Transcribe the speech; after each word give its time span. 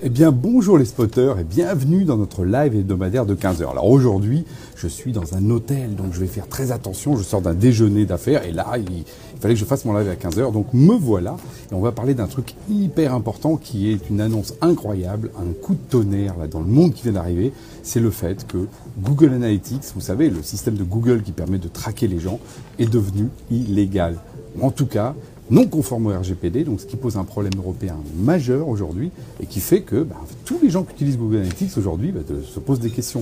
Eh 0.00 0.10
bien 0.10 0.30
bonjour 0.30 0.78
les 0.78 0.84
spotters 0.84 1.40
et 1.40 1.44
bienvenue 1.44 2.04
dans 2.04 2.16
notre 2.16 2.44
live 2.44 2.76
hebdomadaire 2.76 3.26
de 3.26 3.34
15h. 3.34 3.68
Alors 3.68 3.88
aujourd'hui 3.88 4.44
je 4.76 4.86
suis 4.86 5.10
dans 5.10 5.34
un 5.34 5.50
hôtel 5.50 5.96
donc 5.96 6.12
je 6.12 6.20
vais 6.20 6.28
faire 6.28 6.46
très 6.46 6.70
attention, 6.70 7.16
je 7.16 7.24
sors 7.24 7.40
d'un 7.40 7.54
déjeuner 7.54 8.04
d'affaires 8.04 8.44
et 8.44 8.52
là 8.52 8.74
il, 8.76 9.04
fallait 9.40 9.54
que 9.54 9.60
je 9.60 9.64
fasse 9.64 9.84
mon 9.84 9.98
live 9.98 10.08
à 10.08 10.14
15h 10.14 10.52
donc 10.52 10.72
me 10.72 10.94
voilà 10.94 11.36
et 11.72 11.74
on 11.74 11.80
va 11.80 11.90
parler 11.90 12.14
d'un 12.14 12.28
truc 12.28 12.54
hyper 12.70 13.12
important 13.12 13.56
qui 13.56 13.90
est 13.90 14.08
une 14.08 14.20
annonce 14.20 14.54
incroyable, 14.60 15.30
un 15.36 15.52
coup 15.52 15.74
de 15.74 15.90
tonnerre 15.90 16.34
dans 16.48 16.60
le 16.60 16.66
monde 16.66 16.94
qui 16.94 17.02
vient 17.02 17.12
d'arriver, 17.12 17.52
c'est 17.82 18.00
le 18.00 18.10
fait 18.10 18.46
que 18.46 18.68
Google 19.00 19.32
Analytics, 19.32 19.82
vous 19.96 20.00
savez 20.00 20.30
le 20.30 20.42
système 20.44 20.74
de 20.74 20.84
Google 20.84 21.22
qui 21.22 21.32
permet 21.32 21.58
de 21.58 21.68
traquer 21.68 22.06
les 22.06 22.20
gens 22.20 22.38
est 22.78 22.90
devenu 22.90 23.30
illégal. 23.50 24.16
En 24.60 24.70
tout 24.70 24.86
cas, 24.86 25.14
non 25.50 25.66
conforme 25.66 26.06
au 26.06 26.10
RGPD, 26.10 26.64
donc 26.64 26.80
ce 26.80 26.86
qui 26.86 26.96
pose 26.96 27.16
un 27.16 27.24
problème 27.24 27.52
européen 27.56 27.96
majeur 28.16 28.68
aujourd'hui 28.68 29.10
et 29.40 29.46
qui 29.46 29.60
fait 29.60 29.82
que 29.82 30.02
bah, 30.02 30.16
tous 30.44 30.58
les 30.62 30.70
gens 30.70 30.84
qui 30.84 30.92
utilisent 30.92 31.18
Google 31.18 31.38
Analytics 31.38 31.76
aujourd'hui 31.76 32.12
bah, 32.12 32.20
se 32.26 32.60
posent 32.60 32.80
des 32.80 32.90
questions. 32.90 33.20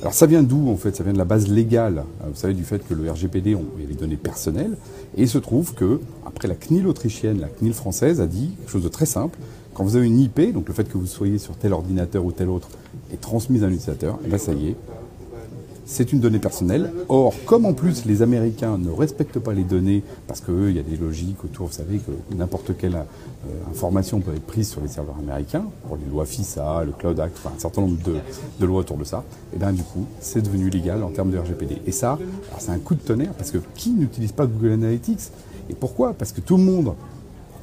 Alors 0.00 0.12
ça 0.12 0.26
vient 0.26 0.42
d'où 0.42 0.68
en 0.68 0.76
fait? 0.76 0.94
Ça 0.94 1.02
vient 1.02 1.12
de 1.12 1.18
la 1.18 1.24
base 1.24 1.48
légale, 1.48 2.04
euh, 2.22 2.28
vous 2.28 2.36
savez, 2.36 2.54
du 2.54 2.64
fait 2.64 2.86
que 2.86 2.94
le 2.94 3.10
RGPD, 3.10 3.54
on, 3.54 3.64
il 3.76 3.84
y 3.84 3.86
a 3.86 3.88
les 3.88 3.94
données 3.94 4.16
personnelles, 4.16 4.76
et 5.16 5.22
il 5.22 5.28
se 5.28 5.38
trouve 5.38 5.74
que, 5.74 6.00
après 6.26 6.48
la 6.48 6.54
CNIL 6.54 6.86
autrichienne, 6.86 7.40
la 7.40 7.48
CNIL 7.48 7.72
française 7.72 8.20
a 8.20 8.26
dit 8.26 8.50
chose 8.66 8.82
de 8.82 8.88
très 8.88 9.06
simple, 9.06 9.38
quand 9.74 9.84
vous 9.84 9.96
avez 9.96 10.06
une 10.06 10.20
IP, 10.20 10.52
donc 10.52 10.68
le 10.68 10.74
fait 10.74 10.88
que 10.88 10.98
vous 10.98 11.06
soyez 11.06 11.38
sur 11.38 11.56
tel 11.56 11.72
ordinateur 11.72 12.24
ou 12.24 12.32
tel 12.32 12.48
autre, 12.48 12.68
est 13.12 13.20
transmise 13.20 13.64
à 13.64 13.66
un 13.66 13.70
utilisateur, 13.70 14.16
et 14.16 14.26
eh 14.26 14.28
bien 14.28 14.38
ça 14.38 14.52
y 14.52 14.68
est, 14.68 14.76
c'est 15.86 16.12
une 16.12 16.20
donnée 16.20 16.40
personnelle. 16.40 16.92
Or, 17.08 17.32
comme 17.46 17.64
en 17.64 17.72
plus 17.72 18.04
les 18.04 18.20
Américains 18.20 18.76
ne 18.76 18.90
respectent 18.90 19.38
pas 19.38 19.54
les 19.54 19.62
données, 19.62 20.02
parce 20.26 20.40
qu'il 20.40 20.72
y 20.72 20.78
a 20.78 20.82
des 20.82 20.96
logiques 20.96 21.42
autour, 21.44 21.68
vous 21.68 21.72
savez 21.72 21.98
que 21.98 22.10
n'importe 22.34 22.76
quelle 22.76 22.96
euh, 22.96 23.70
information 23.70 24.20
peut 24.20 24.32
être 24.34 24.46
prise 24.46 24.68
sur 24.68 24.80
les 24.80 24.88
serveurs 24.88 25.16
américains, 25.18 25.64
pour 25.86 25.96
les 25.96 26.04
lois 26.10 26.26
FISA, 26.26 26.84
le 26.84 26.92
Cloud 26.92 27.18
Act, 27.20 27.36
enfin 27.38 27.54
un 27.56 27.60
certain 27.60 27.82
nombre 27.82 27.98
de, 28.02 28.66
lois 28.66 28.80
autour 28.80 28.98
de 28.98 29.04
ça, 29.04 29.24
et 29.54 29.58
bien 29.58 29.72
du 29.72 29.82
coup, 29.82 30.06
c'est 30.20 30.42
devenu 30.42 30.68
légal 30.68 31.02
en 31.02 31.10
termes 31.10 31.30
de 31.30 31.38
RGPD. 31.38 31.82
Et 31.86 31.92
ça, 31.92 32.18
c'est 32.58 32.70
un 32.70 32.78
coup 32.78 32.96
de 32.96 33.00
tonnerre, 33.00 33.32
parce 33.32 33.52
que 33.52 33.58
qui 33.76 33.90
n'utilise 33.90 34.32
pas 34.32 34.46
Google 34.46 34.72
Analytics? 34.72 35.30
Et 35.70 35.74
pourquoi? 35.74 36.14
Parce 36.14 36.32
que 36.32 36.40
tout 36.40 36.56
le 36.56 36.64
monde, 36.64 36.94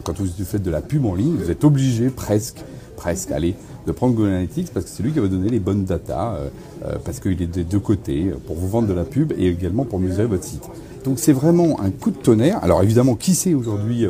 quand 0.04 0.18
vous 0.18 0.28
faites 0.46 0.64
de 0.64 0.72
la 0.72 0.82
pub 0.82 1.06
en 1.06 1.16
ligne, 1.16 1.36
vous 1.36 1.52
êtes 1.52 1.64
obligé 1.64 2.10
presque 2.10 2.64
presque, 3.04 3.32
allez, 3.32 3.54
de 3.86 3.92
prendre 3.92 4.16
Google 4.16 4.30
Analytics 4.30 4.70
parce 4.74 4.86
que 4.86 4.92
c'est 4.92 5.04
lui 5.04 5.12
qui 5.12 5.20
va 5.20 5.28
donner 5.28 5.50
les 5.50 5.60
bonnes 5.60 5.84
datas, 5.84 6.36
euh, 6.36 6.48
euh, 6.86 6.96
parce 7.04 7.20
qu'il 7.20 7.42
est 7.42 7.48
des 7.48 7.66
deux 7.66 7.80
côtés, 7.80 8.28
euh, 8.30 8.38
pour 8.48 8.56
vous 8.56 8.70
vendre 8.70 8.88
de 8.88 8.94
la 8.94 9.04
pub 9.04 9.34
et 9.38 9.48
également 9.48 9.84
pour 9.84 10.00
mesurer 10.00 10.26
votre 10.26 10.46
site. 10.46 10.64
Donc 11.04 11.20
c'est 11.20 11.34
vraiment 11.34 11.82
un 11.82 11.92
coup 11.92 12.12
de 12.12 12.16
tonnerre. 12.16 12.64
Alors 12.64 12.82
évidemment, 12.82 13.16
qui 13.16 13.36
sait 13.36 13.54
aujourd'hui 13.54 14.08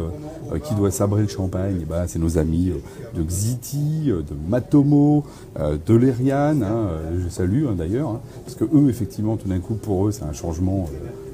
qui 0.64 0.76
doit 0.76 0.92
sabrer 0.92 1.24
le 1.24 1.28
champagne? 1.28 1.80
Eh 1.82 1.86
ben, 1.86 2.06
C'est 2.06 2.20
nos 2.20 2.38
amis 2.38 2.72
de 3.16 3.24
Xiti, 3.24 4.12
de 4.12 4.36
Matomo, 4.48 5.24
de 5.58 5.96
Lerian, 5.96 6.62
hein, 6.62 6.90
je 7.18 7.30
salue 7.30 7.66
hein, 7.66 7.74
d'ailleurs, 7.76 8.10
hein, 8.10 8.22
parce 8.46 8.56
que 8.56 8.66
eux, 8.66 8.90
effectivement, 8.90 9.38
tout 9.38 9.48
d'un 9.48 9.58
coup, 9.58 9.74
pour 9.74 10.08
eux, 10.08 10.12
c'est 10.12 10.22
un 10.22 10.34
changement, 10.34 10.88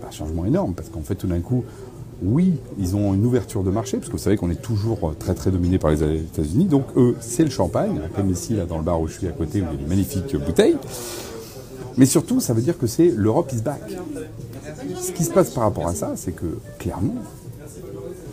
un 0.07 0.11
changement 0.11 0.45
énorme, 0.45 0.73
parce 0.73 0.87
qu'en 0.87 1.01
fait, 1.01 1.15
tout 1.15 1.27
d'un 1.27 1.41
coup, 1.41 1.65
oui, 2.21 2.53
ils 2.77 2.95
ont 2.95 3.13
une 3.13 3.25
ouverture 3.25 3.63
de 3.63 3.71
marché, 3.71 3.97
parce 3.97 4.07
que 4.07 4.13
vous 4.13 4.23
savez 4.23 4.37
qu'on 4.37 4.49
est 4.49 4.61
toujours 4.61 5.13
très 5.19 5.33
très 5.33 5.51
dominé 5.51 5.77
par 5.77 5.91
les 5.91 6.03
États-Unis. 6.03 6.65
Donc 6.65 6.85
eux, 6.97 7.15
c'est 7.19 7.43
le 7.43 7.49
champagne, 7.49 8.01
comme 8.15 8.29
ici 8.29 8.55
là 8.55 8.65
dans 8.65 8.77
le 8.77 8.83
bar 8.83 8.99
où 8.99 9.07
je 9.07 9.13
suis 9.13 9.27
à 9.27 9.31
côté, 9.31 9.61
où 9.61 9.65
il 9.65 9.71
y 9.71 9.73
a 9.75 9.81
des 9.83 9.87
magnifiques 9.87 10.35
bouteilles. 10.35 10.77
Mais 11.97 12.05
surtout, 12.05 12.39
ça 12.39 12.53
veut 12.53 12.61
dire 12.61 12.77
que 12.77 12.87
c'est 12.87 13.09
l'Europe 13.09 13.51
is 13.53 13.61
back. 13.61 13.81
Ce 15.01 15.11
qui 15.11 15.23
se 15.23 15.31
passe 15.31 15.49
par 15.51 15.63
rapport 15.63 15.87
à 15.87 15.95
ça, 15.95 16.13
c'est 16.15 16.31
que 16.31 16.57
clairement, 16.77 17.15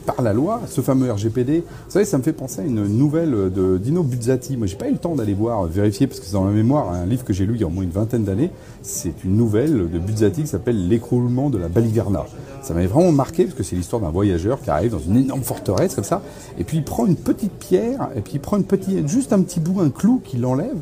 par 0.07 0.23
la 0.23 0.33
loi, 0.33 0.63
ce 0.69 0.81
fameux 0.81 1.11
RGPD. 1.11 1.61
Vous 1.61 1.91
savez, 1.91 2.05
ça 2.05 2.17
me 2.17 2.23
fait 2.23 2.33
penser 2.33 2.61
à 2.61 2.65
une 2.65 2.87
nouvelle 2.87 3.53
de 3.53 3.77
Dino 3.77 4.03
Buzzati. 4.03 4.57
Moi, 4.57 4.67
j'ai 4.67 4.77
pas 4.77 4.89
eu 4.89 4.93
le 4.93 4.99
temps 4.99 5.17
d'aller 5.17 5.35
voir, 5.35 5.65
vérifier, 5.65 6.07
parce 6.07 6.21
que 6.21 6.27
c'est 6.27 6.33
dans 6.33 6.45
ma 6.45 6.53
mémoire, 6.53 6.93
un 6.93 7.05
livre 7.05 7.25
que 7.25 7.33
j'ai 7.33 7.45
lu 7.45 7.55
il 7.55 7.61
y 7.61 7.65
a 7.65 7.67
au 7.67 7.71
moins 7.71 7.85
une 7.85 7.91
vingtaine 7.91 8.25
d'années. 8.25 8.51
C'est 8.83 9.25
une 9.25 9.37
nouvelle 9.37 9.91
de 9.91 9.99
Buzzati 9.99 10.43
qui 10.43 10.49
s'appelle 10.49 10.89
L'écroulement 10.89 11.51
de 11.51 11.59
la 11.59 11.69
Baliverna. 11.69 12.25
Ça 12.63 12.75
m'avait 12.75 12.87
vraiment 12.87 13.13
marqué, 13.13 13.45
parce 13.45 13.57
que 13.57 13.63
c'est 13.63 13.77
l'histoire 13.77 14.01
d'un 14.01 14.11
voyageur 14.11 14.61
qui 14.61 14.71
arrive 14.71 14.93
dans 14.93 14.99
une 14.99 15.17
énorme 15.17 15.43
forteresse 15.43 15.95
comme 15.95 16.05
ça, 16.05 16.23
et 16.59 16.65
puis 16.65 16.79
il 16.79 16.85
prend 16.85 17.07
une 17.07 17.17
petite 17.17 17.53
pierre, 17.53 18.09
et 18.17 18.21
puis 18.21 18.35
il 18.35 18.41
prend 18.41 18.57
une 18.57 18.65
petite, 18.65 19.09
juste 19.09 19.33
un 19.33 19.43
petit 19.43 19.61
bout, 19.61 19.81
un 19.81 19.91
clou 19.91 20.21
qu'il 20.25 20.45
enlève, 20.47 20.77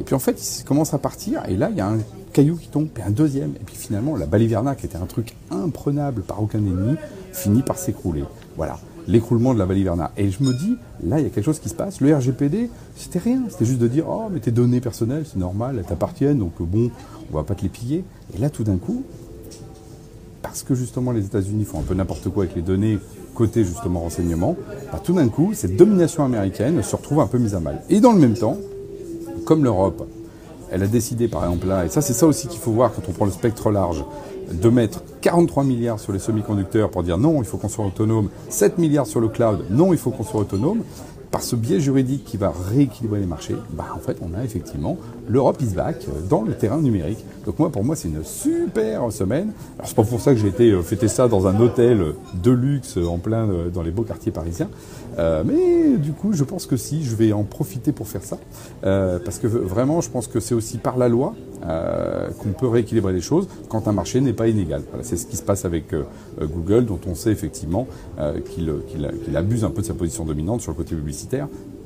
et 0.00 0.04
puis 0.04 0.14
en 0.14 0.18
fait, 0.18 0.60
il 0.60 0.64
commence 0.64 0.94
à 0.94 0.98
partir, 0.98 1.42
et 1.48 1.56
là, 1.56 1.68
il 1.70 1.76
y 1.76 1.80
a 1.80 1.88
un 1.88 1.98
caillou 2.36 2.56
qui 2.56 2.68
tombe, 2.68 2.88
puis 2.92 3.02
un 3.02 3.10
deuxième, 3.10 3.52
et 3.52 3.64
puis 3.64 3.76
finalement, 3.76 4.14
la 4.14 4.26
baliverna, 4.26 4.74
qui 4.74 4.84
était 4.84 4.98
un 4.98 5.06
truc 5.06 5.34
imprenable 5.50 6.20
par 6.20 6.42
aucun 6.42 6.58
ennemi, 6.58 6.96
finit 7.32 7.62
par 7.62 7.78
s'écrouler. 7.78 8.24
Voilà, 8.58 8.78
l'écroulement 9.08 9.54
de 9.54 9.58
la 9.58 9.64
Valiverna. 9.64 10.12
Et 10.18 10.30
je 10.30 10.42
me 10.42 10.52
dis, 10.52 10.76
là, 11.02 11.18
il 11.18 11.22
y 11.22 11.26
a 11.26 11.30
quelque 11.30 11.46
chose 11.46 11.60
qui 11.60 11.70
se 11.70 11.74
passe. 11.74 12.02
Le 12.02 12.14
RGPD, 12.14 12.68
c'était 12.94 13.20
rien. 13.20 13.44
C'était 13.48 13.64
juste 13.64 13.78
de 13.78 13.88
dire, 13.88 14.04
oh, 14.06 14.24
mais 14.30 14.40
tes 14.40 14.50
données 14.50 14.82
personnelles, 14.82 15.24
c'est 15.24 15.38
normal, 15.38 15.76
elles 15.78 15.86
t'appartiennent, 15.86 16.38
donc 16.38 16.60
bon, 16.60 16.90
on 17.32 17.36
va 17.36 17.42
pas 17.42 17.54
te 17.54 17.62
les 17.62 17.70
piller. 17.70 18.04
Et 18.34 18.38
là, 18.38 18.50
tout 18.50 18.64
d'un 18.64 18.76
coup, 18.76 19.02
parce 20.42 20.62
que 20.62 20.74
justement 20.74 21.12
les 21.12 21.24
États-Unis 21.24 21.64
font 21.64 21.80
un 21.80 21.84
peu 21.84 21.94
n'importe 21.94 22.28
quoi 22.28 22.44
avec 22.44 22.54
les 22.54 22.62
données 22.62 22.98
côté 23.34 23.64
justement 23.64 24.00
renseignement, 24.00 24.56
bah, 24.92 25.00
tout 25.02 25.14
d'un 25.14 25.28
coup, 25.28 25.52
cette 25.54 25.76
domination 25.76 26.22
américaine 26.22 26.82
se 26.82 26.96
retrouve 26.96 27.20
un 27.20 27.26
peu 27.26 27.38
mise 27.38 27.54
à 27.54 27.60
mal. 27.60 27.82
Et 27.88 28.00
dans 28.00 28.12
le 28.12 28.18
même 28.18 28.34
temps, 28.34 28.58
comme 29.46 29.64
l'Europe, 29.64 30.06
elle 30.70 30.82
a 30.82 30.86
décidé 30.86 31.28
par 31.28 31.44
exemple 31.44 31.66
là, 31.66 31.84
et 31.84 31.88
ça 31.88 32.00
c'est 32.00 32.12
ça 32.12 32.26
aussi 32.26 32.48
qu'il 32.48 32.60
faut 32.60 32.72
voir 32.72 32.92
quand 32.92 33.02
on 33.08 33.12
prend 33.12 33.24
le 33.24 33.30
spectre 33.30 33.70
large, 33.70 34.04
de 34.50 34.68
mettre 34.68 35.02
43 35.22 35.64
milliards 35.64 35.98
sur 35.98 36.12
les 36.12 36.18
semi-conducteurs 36.18 36.90
pour 36.90 37.02
dire 37.02 37.18
non, 37.18 37.42
il 37.42 37.44
faut 37.44 37.58
qu'on 37.58 37.68
soit 37.68 37.84
autonome, 37.84 38.28
7 38.48 38.78
milliards 38.78 39.06
sur 39.06 39.20
le 39.20 39.28
cloud, 39.28 39.64
non, 39.70 39.92
il 39.92 39.98
faut 39.98 40.10
qu'on 40.10 40.24
soit 40.24 40.40
autonome, 40.40 40.82
par 41.36 41.42
ce 41.42 41.54
biais 41.54 41.80
juridique 41.80 42.24
qui 42.24 42.38
va 42.38 42.50
rééquilibrer 42.70 43.20
les 43.20 43.26
marchés, 43.26 43.56
bah 43.72 43.84
en 43.94 43.98
fait 43.98 44.16
on 44.22 44.32
a 44.32 44.42
effectivement 44.42 44.96
l'Europe 45.28 45.60
is 45.60 45.74
back 45.74 46.06
dans 46.30 46.40
le 46.40 46.54
terrain 46.54 46.80
numérique. 46.80 47.22
Donc 47.44 47.58
moi 47.58 47.70
pour 47.70 47.84
moi 47.84 47.94
c'est 47.94 48.08
une 48.08 48.24
super 48.24 49.12
semaine. 49.12 49.52
Alors 49.76 49.86
c'est 49.86 49.96
pas 49.96 50.02
pour 50.02 50.18
ça 50.18 50.32
que 50.32 50.40
j'ai 50.40 50.48
été 50.48 50.70
euh, 50.70 50.80
fêter 50.80 51.08
ça 51.08 51.28
dans 51.28 51.46
un 51.46 51.60
hôtel 51.60 52.14
de 52.42 52.50
luxe 52.50 52.96
en 52.96 53.18
plein 53.18 53.50
euh, 53.50 53.68
dans 53.68 53.82
les 53.82 53.90
beaux 53.90 54.04
quartiers 54.04 54.32
parisiens. 54.32 54.70
Euh, 55.18 55.44
mais 55.44 55.98
du 55.98 56.12
coup 56.12 56.32
je 56.32 56.42
pense 56.42 56.64
que 56.64 56.78
si 56.78 57.04
je 57.04 57.14
vais 57.14 57.34
en 57.34 57.44
profiter 57.44 57.92
pour 57.92 58.08
faire 58.08 58.24
ça. 58.24 58.38
parce 58.80 59.38
que 59.38 59.46
vraiment 59.46 60.00
je 60.00 60.08
pense 60.08 60.28
que 60.28 60.40
c'est 60.40 60.54
aussi 60.54 60.78
par 60.78 60.96
la 60.96 61.10
loi 61.10 61.34
qu'on 62.38 62.52
peut 62.58 62.68
rééquilibrer 62.68 63.12
les 63.12 63.20
choses 63.20 63.48
quand 63.68 63.88
un 63.88 63.92
marché 63.92 64.20
n'est 64.20 64.32
pas 64.32 64.48
inégal. 64.48 64.82
C'est 65.02 65.16
ce 65.16 65.26
qui 65.26 65.36
se 65.36 65.42
passe 65.42 65.64
avec 65.64 65.94
Google 66.40 66.84
dont 66.84 67.00
on 67.06 67.14
sait 67.14 67.30
effectivement 67.30 67.86
qu'il 68.50 69.36
abuse 69.36 69.64
un 69.64 69.70
peu 69.70 69.82
de 69.82 69.86
sa 69.86 69.94
position 69.94 70.24
dominante 70.24 70.60
sur 70.60 70.72
le 70.72 70.76
côté 70.76 70.94
publicitaire 70.94 71.25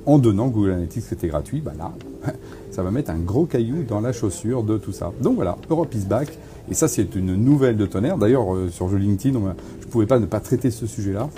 en 0.06 0.19
donnant 0.19 0.49
Google 0.49 0.73
Analytics 0.73 1.09
qui 1.09 1.15
était 1.15 1.28
gratuit, 1.28 1.61
bah 1.61 1.73
là, 1.78 1.93
ça 2.71 2.83
va 2.83 2.91
mettre 2.91 3.11
un 3.11 3.19
gros 3.19 3.47
caillou 3.47 3.84
dans 3.84 4.01
la 4.01 4.12
chaussure 4.12 4.62
de 4.62 4.78
tout 4.78 4.93
ça. 4.93 5.12
Donc 5.21 5.37
voilà, 5.37 5.56
Europe 5.69 5.95
is 5.95 6.06
back. 6.06 6.28
Et 6.71 6.75
ça, 6.75 6.89
c'est 6.89 7.15
une 7.17 7.34
nouvelle 7.34 7.77
de 7.77 7.87
tonnerre. 7.87 8.17
D'ailleurs, 8.17 8.55
euh, 8.55 8.69
sur 8.71 8.89
LinkedIn, 8.89 9.39
je 9.81 9.87
ne 9.87 9.91
pouvais 9.91 10.06
pas 10.06 10.19
ne 10.19 10.27
pas 10.27 10.41
traiter 10.41 10.71
ce 10.71 10.87
sujet-là. 10.87 11.28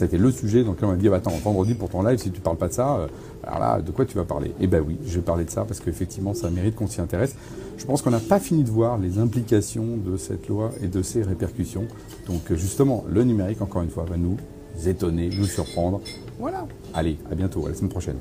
Été 0.00 0.18
le 0.18 0.32
sujet, 0.32 0.64
donc 0.64 0.78
on 0.82 0.88
m'a 0.88 0.96
dit, 0.96 1.08
bah, 1.08 1.16
attends, 1.16 1.30
vendredi 1.30 1.74
pour 1.74 1.88
ton 1.88 2.02
live, 2.02 2.18
si 2.18 2.32
tu 2.32 2.40
parles 2.40 2.56
pas 2.56 2.66
de 2.66 2.72
ça, 2.72 2.96
euh, 2.96 3.06
alors 3.44 3.60
là, 3.60 3.80
de 3.80 3.92
quoi 3.92 4.04
tu 4.04 4.16
vas 4.16 4.24
parler? 4.24 4.52
Eh 4.60 4.66
ben 4.66 4.82
oui, 4.84 4.98
je 5.06 5.14
vais 5.14 5.20
parler 5.24 5.44
de 5.44 5.50
ça 5.50 5.64
parce 5.64 5.78
qu'effectivement, 5.78 6.34
ça 6.34 6.50
mérite 6.50 6.74
qu'on 6.74 6.88
s'y 6.88 7.00
intéresse. 7.00 7.36
Je 7.76 7.84
pense 7.86 8.02
qu'on 8.02 8.10
n'a 8.10 8.18
pas 8.18 8.40
fini 8.40 8.64
de 8.64 8.70
voir 8.70 8.98
les 8.98 9.18
implications 9.18 9.96
de 9.96 10.16
cette 10.16 10.48
loi 10.48 10.70
et 10.82 10.88
de 10.88 11.00
ses 11.02 11.22
répercussions. 11.22 11.84
Donc 12.26 12.52
justement, 12.54 13.04
le 13.08 13.22
numérique, 13.22 13.62
encore 13.62 13.82
une 13.82 13.90
fois, 13.90 14.04
va 14.04 14.16
nous 14.16 14.36
étonner, 14.84 15.30
nous 15.30 15.46
surprendre. 15.46 16.00
Voilà. 16.38 16.66
Allez, 16.92 17.18
à 17.30 17.34
bientôt, 17.34 17.66
à 17.66 17.68
la 17.70 17.74
semaine 17.74 17.90
prochaine. 17.90 18.18